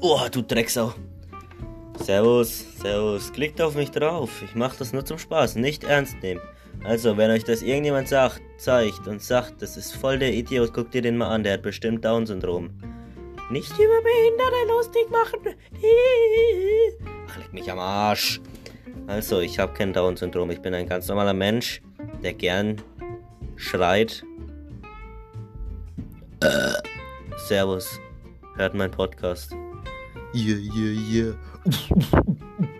[0.00, 0.94] Oh, du Drecksau.
[1.98, 3.32] Servus, servus.
[3.32, 4.30] Klickt auf mich drauf.
[4.44, 6.40] Ich mach das nur zum Spaß, nicht ernst nehmen.
[6.84, 10.94] Also, wenn euch das irgendjemand sagt, zeigt und sagt, das ist voll der Idiot, guckt
[10.94, 12.70] ihr den mal an, der hat bestimmt Down-Syndrom.
[13.50, 15.40] Nicht über Behinderte lustig machen.
[17.28, 18.40] Ach, leg mich am Arsch.
[19.08, 20.52] Also, ich habe kein Down-Syndrom.
[20.52, 21.82] Ich bin ein ganz normaler Mensch,
[22.22, 22.80] der gern
[23.56, 24.22] schreit.
[26.40, 26.74] Äh.
[27.48, 27.98] Servus.
[28.56, 29.54] Hört mein Podcast.
[30.34, 32.68] Yeah, yeah, yeah.